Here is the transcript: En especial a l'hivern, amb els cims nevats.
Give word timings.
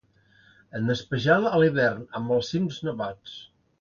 En 0.79 0.93
especial 0.93 1.45
a 1.51 1.61
l'hivern, 1.65 2.01
amb 2.21 2.35
els 2.39 2.51
cims 2.55 2.81
nevats. 2.89 3.37